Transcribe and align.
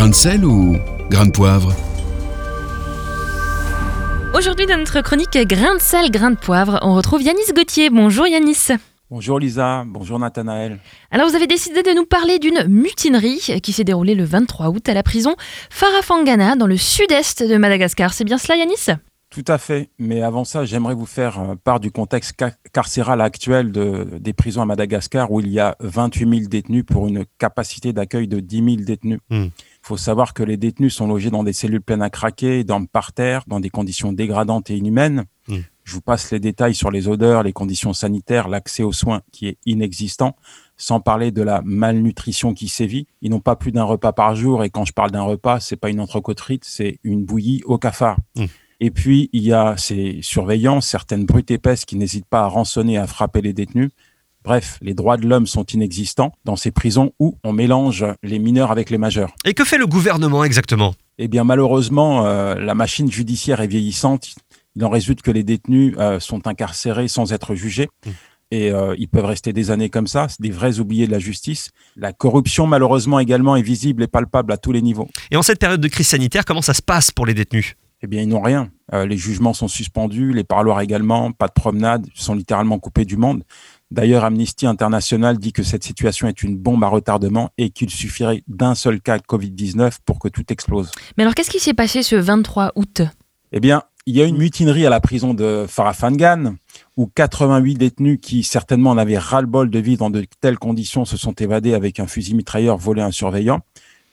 Grain 0.00 0.08
de 0.08 0.14
sel 0.14 0.46
ou 0.46 0.78
grain 1.10 1.26
de 1.26 1.30
poivre 1.30 1.74
Aujourd'hui, 4.34 4.64
dans 4.64 4.78
notre 4.78 5.02
chronique 5.02 5.36
Grain 5.46 5.74
de 5.74 5.78
sel, 5.78 6.10
grain 6.10 6.30
de 6.30 6.38
poivre, 6.38 6.78
on 6.80 6.94
retrouve 6.94 7.20
Yanis 7.20 7.52
Gauthier. 7.54 7.90
Bonjour 7.90 8.26
Yanis. 8.26 8.68
Bonjour 9.10 9.38
Lisa, 9.38 9.84
bonjour 9.86 10.18
Nathanaël. 10.18 10.80
Alors 11.10 11.28
vous 11.28 11.36
avez 11.36 11.46
décidé 11.46 11.82
de 11.82 11.90
nous 11.90 12.06
parler 12.06 12.38
d'une 12.38 12.64
mutinerie 12.66 13.60
qui 13.62 13.72
s'est 13.74 13.84
déroulée 13.84 14.14
le 14.14 14.24
23 14.24 14.68
août 14.68 14.88
à 14.88 14.94
la 14.94 15.02
prison 15.02 15.36
Farafangana 15.68 16.56
dans 16.56 16.66
le 16.66 16.78
sud-est 16.78 17.42
de 17.42 17.58
Madagascar. 17.58 18.14
C'est 18.14 18.24
bien 18.24 18.38
cela 18.38 18.56
Yanis? 18.56 18.86
Tout 19.30 19.44
à 19.46 19.58
fait, 19.58 19.90
mais 20.00 20.22
avant 20.22 20.44
ça, 20.44 20.64
j'aimerais 20.64 20.96
vous 20.96 21.06
faire 21.06 21.38
euh, 21.38 21.54
part 21.54 21.78
du 21.78 21.92
contexte 21.92 22.34
carcéral 22.72 23.20
actuel 23.20 23.70
des 23.70 24.32
prisons 24.32 24.60
à 24.60 24.66
Madagascar 24.66 25.30
où 25.30 25.38
il 25.38 25.46
y 25.46 25.60
a 25.60 25.76
28 25.78 26.28
000 26.28 26.48
détenus 26.48 26.84
pour 26.84 27.06
une 27.06 27.24
capacité 27.38 27.92
d'accueil 27.92 28.26
de 28.26 28.40
10 28.40 28.56
000 28.56 28.76
détenus. 28.78 29.20
Hmm. 29.30 29.44
Il 29.44 29.86
faut 29.86 29.96
savoir 29.96 30.34
que 30.34 30.42
les 30.42 30.56
détenus 30.56 30.94
sont 30.94 31.06
logés 31.06 31.30
dans 31.30 31.44
des 31.44 31.52
cellules 31.52 31.80
pleines 31.80 32.02
à 32.02 32.10
craquer, 32.10 32.64
dorment 32.64 32.88
par 32.88 33.12
terre, 33.12 33.44
dans 33.46 33.60
des 33.60 33.70
conditions 33.70 34.12
dégradantes 34.12 34.68
et 34.68 34.76
inhumaines. 34.76 35.26
Hmm. 35.46 35.60
Je 35.84 35.94
vous 35.94 36.00
passe 36.00 36.32
les 36.32 36.40
détails 36.40 36.74
sur 36.74 36.90
les 36.90 37.06
odeurs, 37.06 37.44
les 37.44 37.52
conditions 37.52 37.92
sanitaires, 37.92 38.48
l'accès 38.48 38.82
aux 38.82 38.92
soins 38.92 39.22
qui 39.30 39.46
est 39.46 39.58
inexistant, 39.64 40.34
sans 40.76 40.98
parler 40.98 41.30
de 41.30 41.42
la 41.42 41.62
malnutrition 41.64 42.52
qui 42.52 42.66
sévit. 42.66 43.06
Ils 43.22 43.30
n'ont 43.30 43.38
pas 43.38 43.54
plus 43.54 43.70
d'un 43.70 43.84
repas 43.84 44.12
par 44.12 44.34
jour, 44.34 44.64
et 44.64 44.70
quand 44.70 44.84
je 44.84 44.92
parle 44.92 45.12
d'un 45.12 45.22
repas, 45.22 45.60
c'est 45.60 45.76
pas 45.76 45.88
une 45.88 46.00
entrecôte 46.00 46.42
c'est 46.62 46.98
une 47.04 47.24
bouillie 47.24 47.62
au 47.64 47.78
cafard. 47.78 48.16
Hmm. 48.34 48.46
Et 48.80 48.90
puis, 48.90 49.28
il 49.32 49.42
y 49.42 49.52
a 49.52 49.76
ces 49.76 50.20
surveillants, 50.22 50.80
certaines 50.80 51.26
brutes 51.26 51.50
épaisses 51.50 51.84
qui 51.84 51.96
n'hésitent 51.96 52.28
pas 52.28 52.40
à 52.40 52.46
rançonner 52.46 52.94
et 52.94 52.98
à 52.98 53.06
frapper 53.06 53.42
les 53.42 53.52
détenus. 53.52 53.90
Bref, 54.42 54.78
les 54.80 54.94
droits 54.94 55.18
de 55.18 55.28
l'homme 55.28 55.46
sont 55.46 55.64
inexistants 55.64 56.32
dans 56.46 56.56
ces 56.56 56.70
prisons 56.70 57.12
où 57.18 57.36
on 57.44 57.52
mélange 57.52 58.06
les 58.22 58.38
mineurs 58.38 58.70
avec 58.70 58.88
les 58.88 58.96
majeurs. 58.96 59.34
Et 59.44 59.52
que 59.52 59.66
fait 59.66 59.76
le 59.76 59.86
gouvernement 59.86 60.44
exactement? 60.44 60.94
Eh 61.18 61.28
bien, 61.28 61.44
malheureusement, 61.44 62.24
euh, 62.24 62.54
la 62.54 62.74
machine 62.74 63.10
judiciaire 63.10 63.60
est 63.60 63.66
vieillissante. 63.66 64.34
Il 64.76 64.84
en 64.84 64.88
résulte 64.88 65.20
que 65.20 65.30
les 65.30 65.42
détenus 65.42 65.94
euh, 65.98 66.18
sont 66.20 66.46
incarcérés 66.46 67.08
sans 67.08 67.34
être 67.34 67.54
jugés. 67.54 67.90
Mmh. 68.06 68.10
Et 68.52 68.72
euh, 68.72 68.94
ils 68.98 69.08
peuvent 69.08 69.26
rester 69.26 69.52
des 69.52 69.70
années 69.70 69.90
comme 69.90 70.06
ça, 70.06 70.26
c'est 70.28 70.40
des 70.40 70.50
vrais 70.50 70.80
oubliés 70.80 71.06
de 71.06 71.12
la 71.12 71.20
justice. 71.20 71.70
La 71.94 72.12
corruption, 72.12 72.66
malheureusement, 72.66 73.20
également 73.20 73.54
est 73.56 73.62
visible 73.62 74.02
et 74.02 74.08
palpable 74.08 74.52
à 74.52 74.56
tous 74.56 74.72
les 74.72 74.82
niveaux. 74.82 75.08
Et 75.30 75.36
en 75.36 75.42
cette 75.42 75.60
période 75.60 75.80
de 75.80 75.88
crise 75.88 76.08
sanitaire, 76.08 76.44
comment 76.44 76.62
ça 76.62 76.74
se 76.74 76.82
passe 76.82 77.10
pour 77.10 77.26
les 77.26 77.34
détenus? 77.34 77.76
Eh 78.02 78.06
bien, 78.06 78.22
ils 78.22 78.28
n'ont 78.28 78.40
rien. 78.40 78.70
les 78.92 79.16
jugements 79.16 79.54
sont 79.54 79.68
suspendus, 79.68 80.32
les 80.32 80.44
parloirs 80.44 80.80
également, 80.80 81.32
pas 81.32 81.48
de 81.48 81.52
promenade, 81.52 82.06
ils 82.14 82.20
sont 82.20 82.34
littéralement 82.34 82.78
coupés 82.78 83.04
du 83.04 83.16
monde. 83.16 83.44
D'ailleurs, 83.90 84.24
Amnesty 84.24 84.66
International 84.66 85.36
dit 85.36 85.52
que 85.52 85.64
cette 85.64 85.82
situation 85.82 86.28
est 86.28 86.42
une 86.42 86.56
bombe 86.56 86.84
à 86.84 86.88
retardement 86.88 87.50
et 87.58 87.70
qu'il 87.70 87.90
suffirait 87.90 88.42
d'un 88.46 88.76
seul 88.76 89.00
cas 89.00 89.18
de 89.18 89.24
Covid-19 89.24 89.98
pour 90.04 90.20
que 90.20 90.28
tout 90.28 90.44
explose. 90.50 90.92
Mais 91.16 91.24
alors, 91.24 91.34
qu'est-ce 91.34 91.50
qui 91.50 91.58
s'est 91.58 91.74
passé 91.74 92.02
ce 92.02 92.14
23 92.14 92.72
août? 92.76 93.02
Eh 93.50 93.58
bien, 93.58 93.82
il 94.06 94.16
y 94.16 94.22
a 94.22 94.24
une 94.24 94.38
mutinerie 94.38 94.86
à 94.86 94.90
la 94.90 95.00
prison 95.00 95.34
de 95.34 95.66
Farafangan 95.68 96.54
où 96.96 97.06
88 97.06 97.74
détenus 97.74 98.18
qui 98.22 98.44
certainement 98.44 98.90
en 98.90 98.98
avaient 98.98 99.18
ras-le-bol 99.18 99.70
de 99.70 99.78
vivre 99.80 99.98
dans 99.98 100.10
de 100.10 100.24
telles 100.40 100.58
conditions 100.58 101.04
se 101.04 101.16
sont 101.16 101.32
évadés 101.32 101.74
avec 101.74 102.00
un 102.00 102.06
fusil 102.06 102.34
mitrailleur 102.34 102.76
volé 102.76 103.02
à 103.02 103.06
un 103.06 103.10
surveillant. 103.10 103.60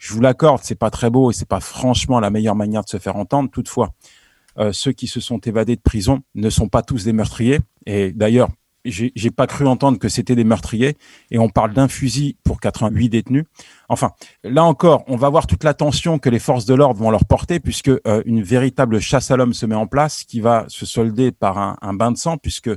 Je 0.00 0.14
vous 0.14 0.20
l'accorde, 0.22 0.62
c'est 0.64 0.78
pas 0.78 0.90
très 0.90 1.10
beau 1.10 1.30
et 1.30 1.34
c'est 1.34 1.46
pas 1.46 1.60
franchement 1.60 2.20
la 2.20 2.30
meilleure 2.30 2.56
manière 2.56 2.82
de 2.82 2.88
se 2.88 2.96
faire 2.96 3.16
entendre. 3.16 3.50
Toutefois, 3.50 3.90
euh, 4.58 4.72
ceux 4.72 4.92
qui 4.92 5.06
se 5.06 5.20
sont 5.20 5.38
évadés 5.40 5.76
de 5.76 5.82
prison 5.82 6.22
ne 6.34 6.48
sont 6.48 6.68
pas 6.68 6.80
tous 6.80 7.04
des 7.04 7.12
meurtriers. 7.12 7.60
Et 7.84 8.10
d'ailleurs, 8.10 8.48
j'ai 8.86 9.30
pas 9.30 9.46
cru 9.46 9.66
entendre 9.66 9.98
que 9.98 10.08
c'était 10.08 10.34
des 10.34 10.42
meurtriers 10.42 10.96
et 11.30 11.38
on 11.38 11.50
parle 11.50 11.74
d'un 11.74 11.86
fusil 11.86 12.38
pour 12.44 12.60
88 12.60 13.10
détenus. 13.10 13.44
Enfin, 13.90 14.12
là 14.42 14.64
encore, 14.64 15.04
on 15.06 15.16
va 15.16 15.28
voir 15.28 15.46
toute 15.46 15.64
l'attention 15.64 16.18
que 16.18 16.30
les 16.30 16.38
forces 16.38 16.64
de 16.64 16.72
l'ordre 16.72 16.98
vont 16.98 17.10
leur 17.10 17.26
porter 17.26 17.60
puisque 17.60 17.90
euh, 17.90 18.22
une 18.24 18.42
véritable 18.42 19.00
chasse 19.00 19.30
à 19.30 19.36
l'homme 19.36 19.52
se 19.52 19.66
met 19.66 19.74
en 19.74 19.86
place 19.86 20.24
qui 20.24 20.40
va 20.40 20.64
se 20.68 20.86
solder 20.86 21.30
par 21.30 21.58
un, 21.58 21.76
un, 21.82 21.92
bain 21.92 22.10
de 22.10 22.16
sang 22.16 22.38
puisque 22.38 22.70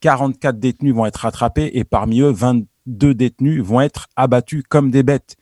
44 0.00 0.58
détenus 0.58 0.94
vont 0.94 1.06
être 1.06 1.16
rattrapés 1.16 1.70
et 1.72 1.84
parmi 1.84 2.20
eux 2.20 2.28
22 2.28 3.14
détenus 3.14 3.62
vont 3.62 3.80
être 3.80 4.08
abattus 4.14 4.62
comme 4.68 4.90
des 4.90 5.02
bêtes. 5.02 5.38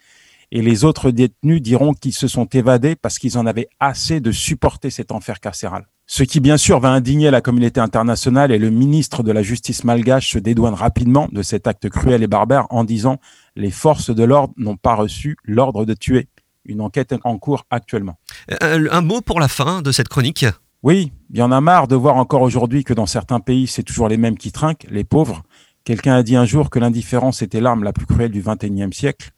Et 0.52 0.62
les 0.62 0.84
autres 0.84 1.10
détenus 1.10 1.62
diront 1.62 1.94
qu'ils 1.94 2.12
se 2.12 2.28
sont 2.28 2.46
évadés 2.46 2.96
parce 2.96 3.18
qu'ils 3.18 3.38
en 3.38 3.46
avaient 3.46 3.68
assez 3.80 4.20
de 4.20 4.32
supporter 4.32 4.90
cet 4.90 5.12
enfer 5.12 5.40
carcéral. 5.40 5.86
Ce 6.06 6.22
qui, 6.22 6.40
bien 6.40 6.58
sûr, 6.58 6.80
va 6.80 6.90
indigner 6.90 7.30
la 7.30 7.40
communauté 7.40 7.80
internationale 7.80 8.52
et 8.52 8.58
le 8.58 8.70
ministre 8.70 9.22
de 9.22 9.32
la 9.32 9.42
Justice 9.42 9.84
malgache 9.84 10.30
se 10.30 10.38
dédouane 10.38 10.74
rapidement 10.74 11.28
de 11.32 11.42
cet 11.42 11.66
acte 11.66 11.88
cruel 11.88 12.22
et 12.22 12.26
barbare 12.26 12.66
en 12.70 12.84
disant 12.84 13.18
les 13.56 13.70
forces 13.70 14.10
de 14.10 14.22
l'ordre 14.22 14.52
n'ont 14.58 14.76
pas 14.76 14.94
reçu 14.94 15.36
l'ordre 15.44 15.86
de 15.86 15.94
tuer. 15.94 16.28
Une 16.66 16.82
enquête 16.82 17.12
est 17.12 17.20
en 17.24 17.38
cours 17.38 17.64
actuellement. 17.70 18.18
Euh, 18.62 18.88
un, 18.90 19.00
mot 19.00 19.22
pour 19.22 19.40
la 19.40 19.48
fin 19.48 19.80
de 19.80 19.92
cette 19.92 20.08
chronique? 20.08 20.44
Oui, 20.82 21.12
il 21.30 21.38
y 21.38 21.42
en 21.42 21.52
a 21.52 21.60
marre 21.62 21.88
de 21.88 21.96
voir 21.96 22.16
encore 22.16 22.42
aujourd'hui 22.42 22.84
que 22.84 22.92
dans 22.92 23.06
certains 23.06 23.40
pays, 23.40 23.66
c'est 23.66 23.82
toujours 23.82 24.08
les 24.08 24.18
mêmes 24.18 24.36
qui 24.36 24.52
trinquent, 24.52 24.86
les 24.90 25.04
pauvres. 25.04 25.42
Quelqu'un 25.84 26.14
a 26.14 26.22
dit 26.22 26.36
un 26.36 26.44
jour 26.44 26.68
que 26.68 26.78
l'indifférence 26.78 27.42
était 27.42 27.60
l'arme 27.60 27.84
la 27.84 27.92
plus 27.92 28.06
cruelle 28.06 28.30
du 28.30 28.42
XXIe 28.42 28.92
siècle. 28.92 29.30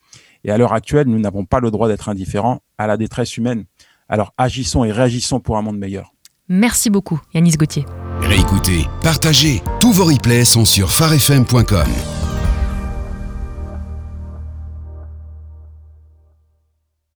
Et 0.46 0.50
à 0.50 0.56
l'heure 0.56 0.72
actuelle, 0.72 1.08
nous 1.08 1.18
n'avons 1.18 1.44
pas 1.44 1.60
le 1.60 1.70
droit 1.70 1.88
d'être 1.88 2.08
indifférents 2.08 2.60
à 2.78 2.86
la 2.86 2.96
détresse 2.96 3.36
humaine. 3.36 3.64
Alors 4.08 4.32
agissons 4.38 4.84
et 4.84 4.92
réagissons 4.92 5.40
pour 5.40 5.58
un 5.58 5.62
monde 5.62 5.76
meilleur. 5.76 6.12
Merci 6.48 6.88
beaucoup, 6.88 7.20
Yanis 7.34 7.56
Gauthier. 7.56 7.84
Réécoutez, 8.20 8.86
partagez. 9.02 9.62
Tous 9.80 9.92
vos 9.92 10.04
replays 10.04 10.44
sont 10.44 10.64
sur 10.64 10.92
farfm.com. 10.92 12.15